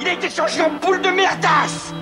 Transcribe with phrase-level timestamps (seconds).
[0.00, 1.92] Il a été changé en boule de merdasse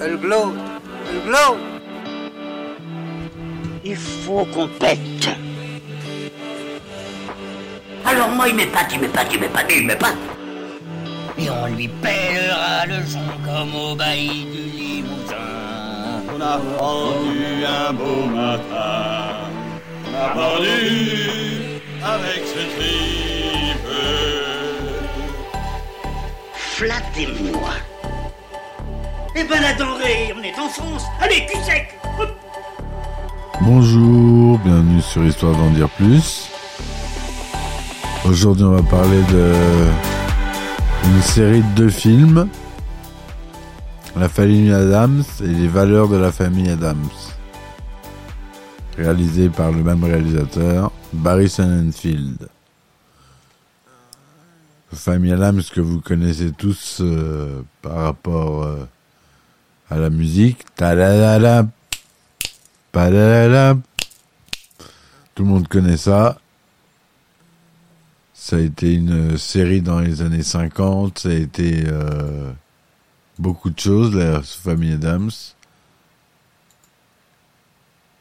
[0.00, 0.54] Elle glow
[1.10, 1.56] Elle glow
[3.84, 5.30] Il faut qu'on pète.
[8.04, 10.16] Alors moi, il m'épate, il m'épate, il m'épate, il m'épate.
[11.38, 15.36] Et on lui pèlera le son comme au bailli du Limousin.
[16.34, 19.50] On a pendu un beau matin,
[20.26, 22.66] on a pendu avec ce.
[26.54, 27.70] Flattez-moi.
[29.34, 31.04] Eh ben la denrée, on est en France.
[31.20, 31.98] Allez, cul sec.
[33.62, 36.50] Bonjour, bienvenue sur Histoire d'en dire plus.
[38.26, 39.52] Aujourd'hui, on va parler de
[41.04, 42.48] une série de deux films.
[44.18, 47.08] La famille Adams et les valeurs de la famille Adams.
[48.96, 52.48] Réalisé par le même réalisateur, Barry Sonnenfeld.
[54.90, 58.88] La famille Adams que vous connaissez tous euh, par rapport euh,
[59.90, 60.64] à la musique.
[60.76, 61.66] Ta-da-da-da,
[62.92, 63.76] Padadada.
[65.34, 66.38] Tout le monde connaît ça.
[68.32, 71.18] Ça a été une série dans les années 50.
[71.18, 72.50] Ça a été euh,
[73.38, 75.30] beaucoup de choses, la famille Adams.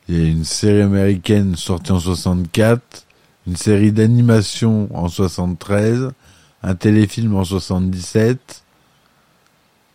[0.08, 3.08] Il y a une série américaine sortie en 64,
[3.48, 6.12] une série d'animation en 73,
[6.62, 8.64] un téléfilm en 77,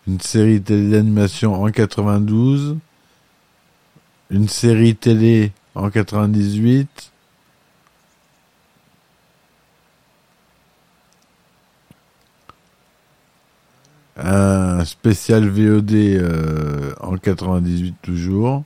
[0.08, 2.76] une série télé d'animation en 92,
[4.30, 7.12] une série télé en 98.
[14.16, 18.64] Un spécial VOD euh, en 98 toujours.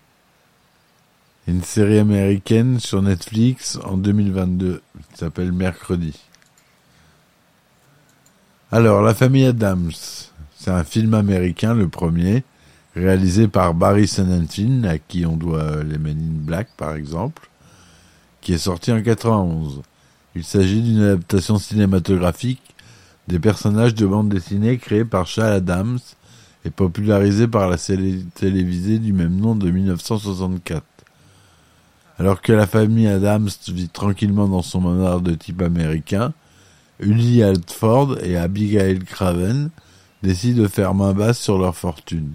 [1.46, 4.80] Une série américaine sur Netflix en 2022
[5.12, 6.18] qui s'appelle Mercredi.
[8.72, 9.92] Alors, La famille Adams,
[10.56, 12.44] c'est un film américain, le premier,
[12.96, 17.50] réalisé par Barry Sonnenfeld, à qui on doit les Men in Black par exemple,
[18.40, 19.82] qui est sorti en 91.
[20.36, 22.74] Il s'agit d'une adaptation cinématographique
[23.28, 25.98] des personnages de bande dessinée créés par Charles Adams
[26.64, 30.93] et popularisés par la série télévisée du même nom de 1964.
[32.18, 36.32] Alors que la famille Adams vit tranquillement dans son manoir de type américain,
[37.00, 39.70] Uli Altford et Abigail Craven
[40.22, 42.32] décident de faire main basse sur leur fortune.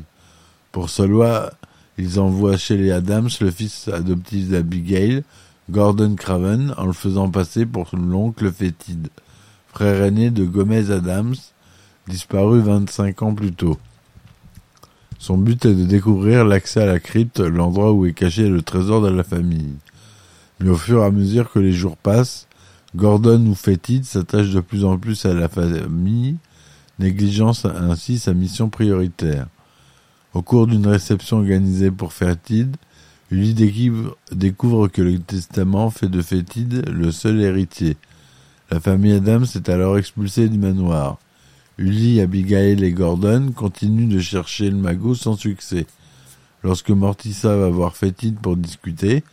[0.74, 1.54] Pour cela,
[1.98, 5.24] ils envoient chez les Adams le fils adoptif d'Abigail,
[5.70, 9.08] Gordon Craven, en le faisant passer pour l'oncle fétide,
[9.74, 11.36] frère aîné de Gomez Adams,
[12.08, 13.78] disparu 25 ans plus tôt.
[15.20, 19.02] Son but est de découvrir l'accès à la crypte, l'endroit où est caché le trésor
[19.02, 19.76] de la famille.
[20.62, 22.48] Mais au fur et à mesure que les jours passent,
[22.96, 26.38] Gordon ou Fétide s'attache de plus en plus à la famille,
[27.00, 29.48] négligeant ainsi sa mission prioritaire.
[30.34, 32.78] Au cours d'une réception organisée pour Fétide,
[33.30, 33.54] Uli
[34.32, 37.98] découvre que le testament fait de Fétide le seul héritier.
[38.72, 41.20] La famille Adams est alors expulsée du manoir.
[41.80, 45.88] Uli, Abigail et Gordon continuent de chercher le magot sans succès.
[46.62, 49.24] Lorsque Mortissa va voir Fétide pour discuter,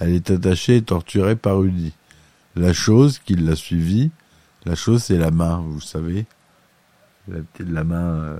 [0.00, 1.92] elle est attachée et torturée par Uli.
[2.56, 4.10] La chose qui l'a suivie,
[4.64, 6.26] la chose c'est la main, vous savez,
[7.28, 8.38] la, la main euh,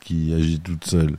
[0.00, 1.16] qui agit toute seule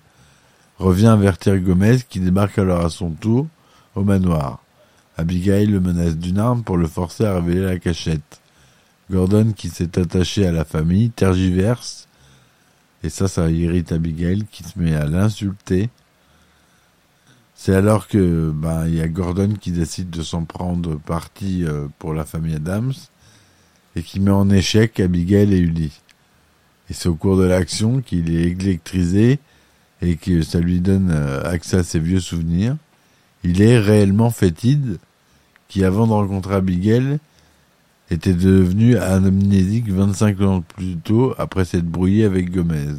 [0.80, 3.48] revient avertir Gomez qui débarque alors à son tour
[3.96, 4.62] au manoir.
[5.16, 8.42] Abigail le menace d'une arme pour le forcer à révéler la cachette.
[9.10, 12.08] Gordon, qui s'est attaché à la famille, tergiverse,
[13.04, 15.90] et ça, ça irrite Abigail qui se met à l'insulter.
[17.56, 21.88] C'est alors que ben il y a Gordon qui décide de s'en prendre parti euh,
[21.98, 22.94] pour la famille Adams
[23.96, 25.92] et qui met en échec Abigail et Uli.
[26.90, 29.40] Et c'est au cours de l'action qu'il est électrisé
[30.02, 32.76] et que ça lui donne euh, accès à ses vieux souvenirs.
[33.44, 34.98] Il est réellement fétide,
[35.68, 37.20] qui avant de rencontrer Abigail,
[38.12, 42.96] était devenu amnésique 25 ans plus tôt après s'être brouillé avec Gomez.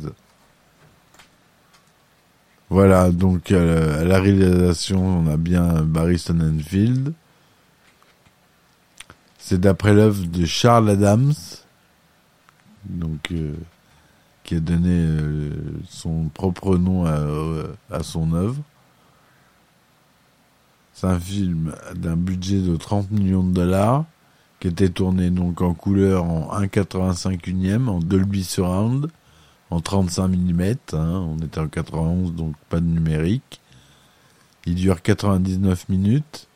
[2.69, 7.13] Voilà, donc euh, à la réalisation, on a bien Barry Sonnenfeld.
[9.39, 11.35] C'est d'après l'œuvre de Charles Adams,
[12.85, 13.55] donc euh,
[14.45, 15.51] qui a donné euh,
[15.89, 17.19] son propre nom à,
[17.91, 18.63] à son œuvre.
[20.93, 24.05] C'est un film d'un budget de 30 millions de dollars
[24.61, 29.11] qui était tourné donc en couleur en 1,85 unième, en Dolby Surround,
[29.71, 30.63] en 35 mm,
[30.93, 33.61] hein, on était en 91 donc pas de numérique.
[34.67, 36.47] Il dure 99 minutes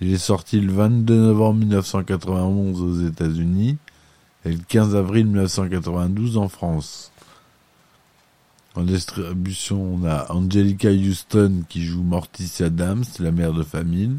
[0.00, 3.78] Il est sorti le 22 novembre 1991 aux États-Unis
[4.44, 7.10] et le 15 avril 1992 en France.
[8.74, 14.18] En distribution, on a Angelica Houston qui joue Morticia Adams, la mère de famille.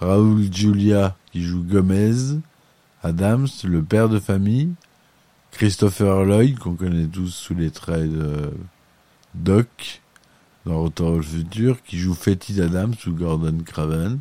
[0.00, 2.38] Raoul Julia qui joue Gomez.
[3.02, 4.72] Adams, le père de famille.
[5.52, 8.50] Christopher Lloyd, qu'on connaît tous sous les traits de
[9.34, 10.02] Doc
[10.66, 14.18] dans Retour au futur, qui joue Fetty Adams ou Gordon Craven.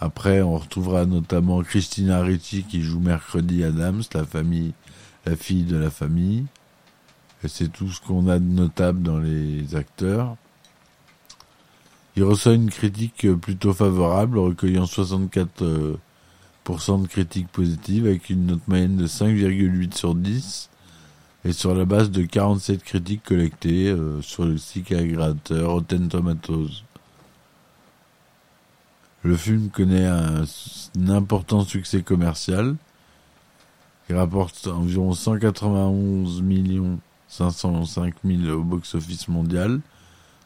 [0.00, 6.46] Après, on retrouvera notamment Christina Ricci qui joue Mercredi Adams, la fille de la famille.
[7.42, 10.36] Et c'est tout ce qu'on a de notable dans les acteurs.
[12.16, 15.96] Il reçoit une critique plutôt favorable, recueillant 64% euh,
[16.66, 20.70] de critiques positives avec une note moyenne de 5,8 sur 10
[21.44, 26.82] et sur la base de 47 critiques collectées euh, sur le site agrégateur Rotten Tomatoes.
[29.22, 32.76] Le film connaît un, un, important succès commercial.
[34.08, 39.80] Il rapporte environ 191 millions 505 000 au box-office mondial,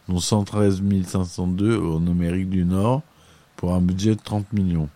[0.08, 3.02] dont 113 502 en Amérique du Nord,
[3.56, 4.88] pour un budget de 30 millions.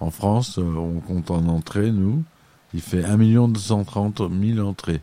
[0.00, 2.22] En France, euh, on compte en entrée, nous,
[2.72, 5.02] il fait 1 230 000 entrées.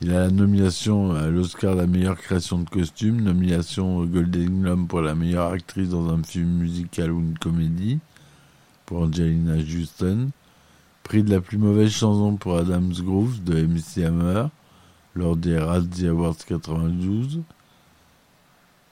[0.00, 4.62] Il a la nomination à l'Oscar de la meilleure création de costume, nomination au Golden
[4.62, 7.98] Globe pour la meilleure actrice dans un film musical ou une comédie
[8.86, 10.30] pour Angelina Houston,
[11.02, 14.46] prix de la plus mauvaise chanson pour Adams Groove de MC Hammer
[15.14, 17.40] lors des Razzie Awards 92,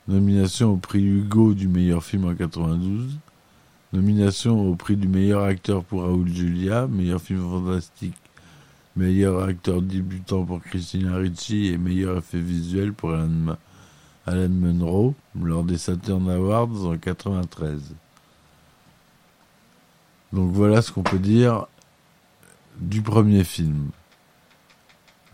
[0.09, 3.19] nomination au prix Hugo du meilleur film en 92,
[3.93, 8.15] nomination au prix du meilleur acteur pour Raoul Julia, meilleur film fantastique
[8.97, 13.57] meilleur acteur débutant pour Christina Ricci et meilleur effet visuel pour Alan,
[14.27, 17.95] Alan Munro lors des Saturn Awards en 93.
[20.33, 21.67] Donc voilà ce qu'on peut dire
[22.81, 23.91] du premier film.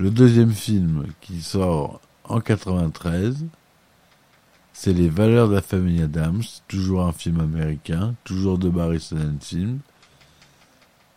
[0.02, 3.46] Le deuxième film qui sort en 93,
[4.72, 9.78] c'est Les Valeurs de la famille Adams, toujours un film américain, toujours de Barry Sonnenfilm.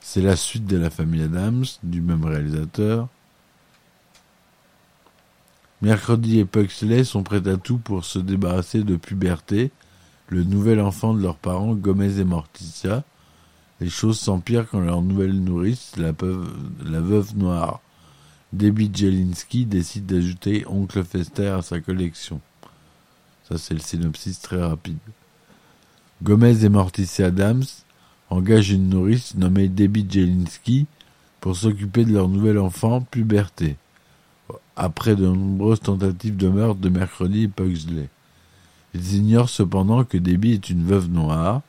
[0.02, 3.08] C'est la suite de la famille Adams, du même réalisateur.
[5.82, 9.72] Mercredi et Puxley sont prêts à tout pour se débarrasser de Puberté,
[10.28, 13.04] le nouvel enfant de leurs parents Gomez et Morticia.
[13.82, 16.12] Les choses s'empirent quand leur nouvelle nourrice, la,
[16.86, 17.82] la veuve noire,
[18.56, 22.40] Debbie Jelinski, décide d'ajouter Oncle Fester à sa collection.
[23.50, 24.98] Ça, c'est le synopsis très rapide.
[26.24, 27.66] Gomez et Morticia Adams
[28.30, 30.86] engage une nourrice nommée Debbie Jelinski
[31.42, 33.76] pour s'occuper de leur nouvel enfant, Puberté,
[34.78, 38.08] après de nombreuses tentatives de meurtre de Mercredi et Pugsley.
[38.94, 41.62] Ils ignorent cependant que Debbie est une veuve noire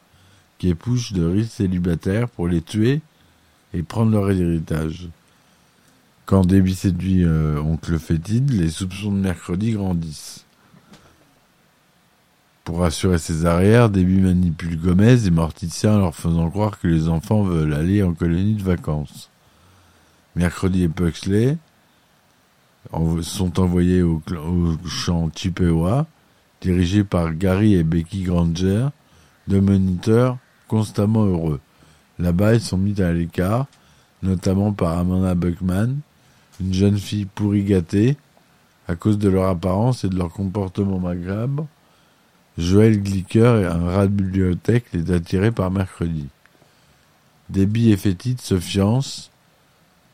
[0.58, 3.00] qui épouse de riches célibataires pour les tuer
[3.74, 5.08] et prendre leur héritage.
[6.26, 10.44] Quand Debbie séduit euh, oncle Fétide, les soupçons de Mercredi grandissent.
[12.64, 17.08] Pour assurer ses arrières, Debbie manipule Gomez et Morticia en leur faisant croire que les
[17.08, 19.30] enfants veulent aller en colonie de vacances.
[20.34, 21.58] Mercredi et Puxley
[23.22, 24.20] sont envoyés au,
[24.84, 26.08] champ Chippewa,
[26.60, 28.88] dirigés par Gary et Becky Granger,
[29.46, 31.60] deux moniteurs constamment heureux.
[32.18, 33.66] Là-bas, ils sont mis à l'écart,
[34.24, 35.98] notamment par Amanda Buckman,
[36.60, 38.16] une jeune fille pourri gâtée,
[38.88, 41.66] à cause de leur apparence et de leur comportement macabre,
[42.58, 46.26] Joël Glicker, un rat de bibliothèque, est attiré par Mercredi.
[47.50, 49.30] Debbie et Fétide se fiancent.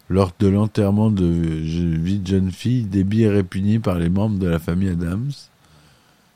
[0.08, 4.48] Lors de l'enterrement de vie de jeune fille, Debbie est répugnée par les membres de
[4.48, 5.30] la famille Adams.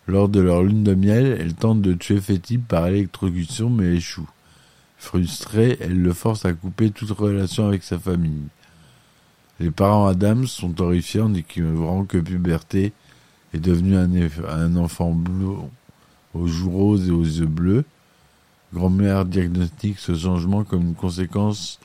[0.06, 4.28] Lors de leur lune de miel, elle tente de tuer Fétide par électrocution mais échoue.
[4.96, 8.44] Frustrée, elle le force à couper toute relation avec sa famille.
[9.58, 12.92] Les parents Adams sont horrifiés en découvrant que Puberté
[13.54, 15.48] est devenu un, enfant bleu
[16.34, 17.84] aux joues roses et aux yeux bleus.
[18.74, 21.80] Grand-mère diagnostique ce changement comme une conséquence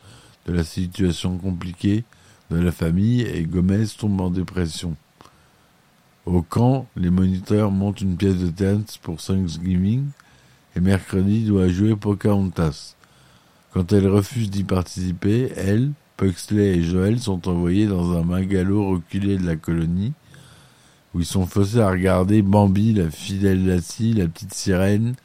[0.47, 2.03] de la situation compliquée
[2.49, 4.97] de la famille et Gomez tombe en dépression.
[6.25, 10.07] Au camp, les moniteurs montent une pièce de théâtre pour Thanksgiving
[10.75, 12.95] et mercredi doit jouer Pocahontas.
[13.73, 19.39] Quand elle refuse d'y participer, elle, Puxley et Joël sont envoyés dans un magalo reculé
[19.39, 20.13] de la colonie
[21.15, 25.15] où ils sont forcés à regarder Bambi, la fidèle Lassie, la petite sirène,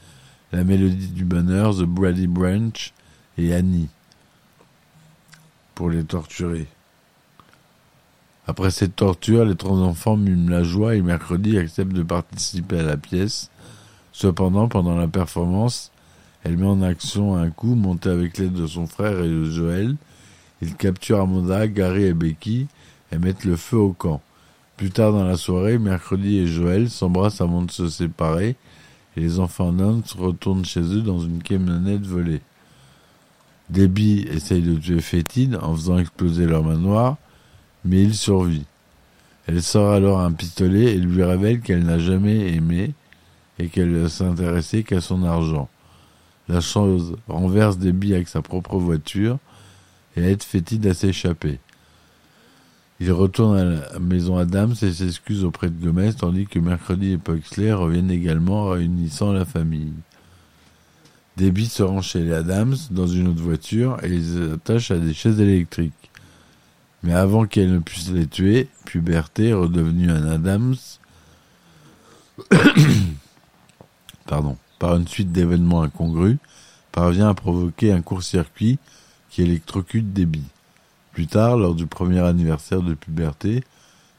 [0.53, 2.95] la mélodie du bonheur, The Brady Branch
[3.37, 3.91] et Annie,
[5.75, 6.67] pour les torturer.
[8.47, 12.85] Après cette torture, les trois enfants miment la joie et mercredi acceptent de participer à
[12.85, 13.51] la pièce
[14.13, 15.93] Cependant, pendant la performance,
[16.43, 19.95] elle met en action un coup monté avec l'aide de son frère et de Joël.
[20.63, 22.67] Ils capturent Amanda, Gary et Becky
[23.13, 24.21] et mettent le feu au camp.
[24.77, 28.57] Plus tard dans la soirée, Mercredi et Joël s'embrassent avant de se séparer
[29.17, 32.43] et les enfants Nance retournent chez eux dans une camionnette volée.
[33.71, 37.17] Debbie essaye de tuer Fétide en faisant exploser leur manoir,
[37.85, 38.65] mais il survit.
[39.47, 42.93] Elle sort alors un pistolet et lui révèle qu'elle n'a jamais aimé
[43.59, 45.69] et qu'elle ne s'intéressait qu'à son argent.
[46.49, 49.39] La chose renverse Debbie avec sa propre voiture
[50.17, 51.61] et aide Fétide à s'échapper.
[52.99, 57.19] Il retourne à la maison Adams et s'excuse auprès de Gomez, tandis que Mercredi et
[57.19, 59.93] Puxley reviennent également, réunissant la famille.
[61.37, 65.13] Debbie se rend chez les Adams dans une autre voiture et les attache à des
[65.13, 66.11] chaises électriques.
[67.03, 70.77] Mais avant qu'elle ne puisse les tuer, Puberté, redevenue un Adams,
[74.79, 76.39] par une suite d'événements incongrus,
[76.93, 78.79] parvient à provoquer un court-circuit
[79.37, 80.49] qui électrocute Debbie.
[81.13, 83.63] Plus tard, lors du premier anniversaire de puberté,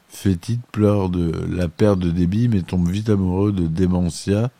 [0.08, 4.52] Fétide pleure de la perte de Debbie mais tombe vite amoureux de Démentia,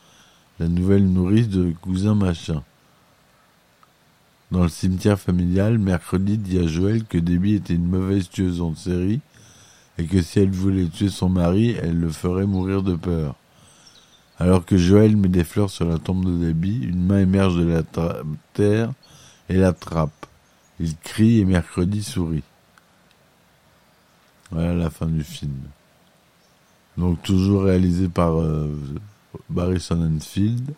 [0.59, 2.65] la nouvelle nourrice de cousin machin.
[4.51, 8.75] Dans le cimetière familial, mercredi dit à Joël que Debbie était une mauvaise tueuse en
[8.75, 9.21] série
[9.97, 13.37] et que si elle voulait tuer son mari, elle le ferait mourir de peur.
[14.41, 17.65] Alors que Joël met des fleurs sur la tombe de Debbie, une main émerge de
[17.65, 17.83] la
[18.55, 18.91] terre
[19.49, 20.28] et l'attrape.
[20.81, 22.45] Il crie et mercredi sourit.
[24.51, 25.61] Voilà la fin du film.
[26.97, 28.75] Donc toujours réalisé par euh,
[29.51, 30.75] Barry Sonnenfeld.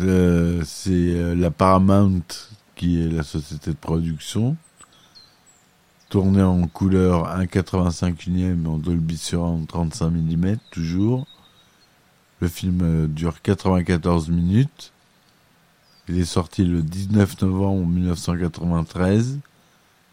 [0.00, 2.22] Euh, c'est euh, la Paramount
[2.74, 4.56] qui est la société de production.
[6.08, 11.26] Tourné en couleur 1,85 unième en Dolby Surround 35 mm toujours.
[12.42, 14.92] Le film euh, dure 94 minutes.
[16.08, 19.38] Il est sorti le 19 novembre 1993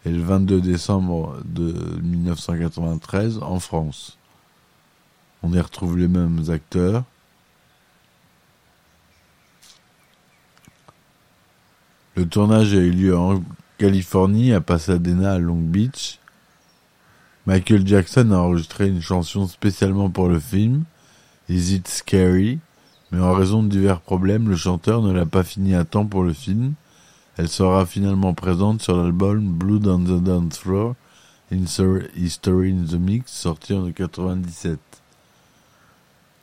[0.04, 4.16] et le 22 décembre de 1993 en France.
[5.42, 7.02] On y retrouve les mêmes acteurs.
[12.14, 13.42] Le tournage a eu lieu en
[13.76, 16.20] Californie, à Pasadena, à Long Beach.
[17.46, 20.84] Michael Jackson a enregistré une chanson spécialement pour le film,
[21.50, 22.60] Is It Scary?
[23.10, 26.22] Mais en raison de divers problèmes, le chanteur ne l'a pas fini à temps pour
[26.22, 26.74] le film.
[27.36, 30.94] Elle sera finalement présente sur l'album Blood on the Dance Floor,
[31.50, 34.78] History in the Mix, sorti en 97.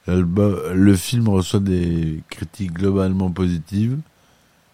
[0.08, 3.98] Le film reçoit des critiques globalement positives.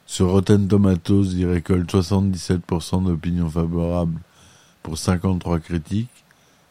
[0.08, 4.20] Sur Rotten Tomatoes, il récolte 77% d'opinions favorables
[4.82, 6.24] pour 53 critiques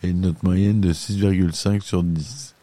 [0.02, 2.56] et une note moyenne de 6,5 sur 10.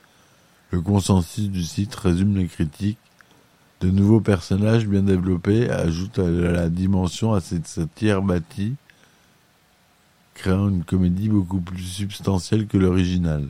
[0.71, 2.99] Le consensus du site résume les critiques.
[3.81, 8.75] De nouveaux personnages bien développés ajoutent à la dimension à cette satire bâtie,
[10.35, 13.47] créant une comédie beaucoup plus substantielle que l'original.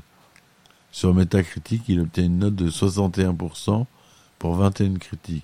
[0.92, 3.86] Sur Metacritic, il obtient une note de 61%
[4.38, 5.44] pour 21 critiques.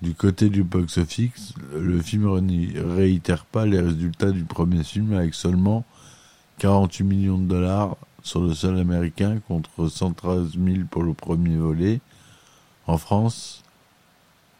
[0.00, 5.34] Du côté du box-office, le film ne réitère pas les résultats du premier film avec
[5.34, 5.84] seulement
[6.58, 12.00] 48 millions de dollars sur le sol américain contre 113 000 pour le premier volet.
[12.86, 13.62] En France,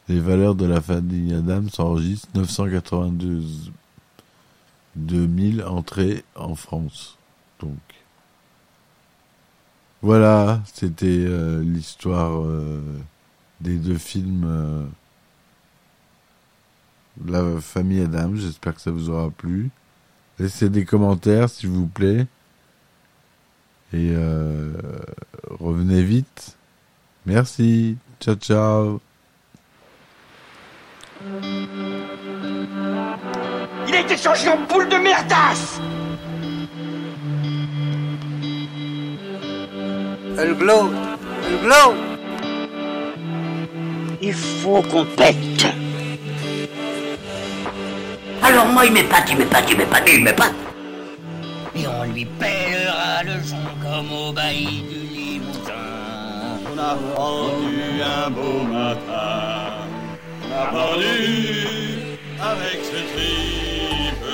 [0.09, 3.71] les valeurs de la famille Adams s'enregistrent 982
[4.97, 7.19] 000 entrées en France.
[7.61, 7.78] Donc,
[10.02, 12.83] voilà, c'était euh, l'histoire euh,
[13.61, 14.45] des deux films.
[14.45, 14.85] Euh,
[17.25, 18.35] la famille Adam.
[18.35, 19.71] J'espère que ça vous aura plu.
[20.38, 22.26] Laissez des commentaires, s'il vous plaît.
[23.95, 24.71] Et euh,
[25.51, 26.57] revenez vite.
[27.27, 27.97] Merci.
[28.21, 29.01] Ciao, ciao.
[33.89, 35.81] Il a été changé en boule de merdasse
[40.39, 40.91] Elle glow,
[41.47, 41.95] elle glow.
[44.23, 45.37] Il faut qu'on pète.
[48.43, 50.62] Alors moi, il m'épate, il m'épate, il m'épate, il m'épate.
[52.23, 55.73] Lui pèlera le son comme au bailli du Limousin.
[56.73, 59.88] On a pendu un beau matin.
[60.47, 62.07] On a pendu
[62.41, 64.25] avec ce tripe.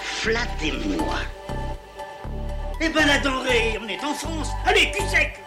[0.00, 1.18] Flattez-moi.
[2.80, 5.40] Eh ben la denrée, on est en France Allez, cul sec